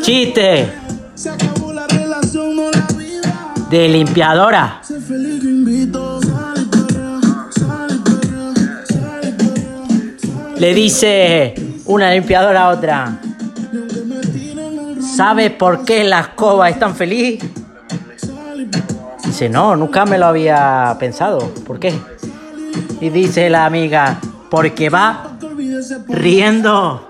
[0.00, 0.72] Chiste
[1.14, 3.52] Se acabó la relación, no la vida.
[3.68, 4.80] de limpiadora.
[10.56, 11.54] Le dice
[11.84, 13.18] una limpiadora a otra.
[13.72, 17.42] y aunque me tiren el ¿Sabe por qué la escoba es tan feliz?
[19.24, 21.50] Dice, no, nunca me lo había pensado.
[21.66, 21.92] ¿Por qué?
[23.00, 24.18] Y dice la amiga,
[24.50, 25.36] porque va
[26.08, 27.00] riendo.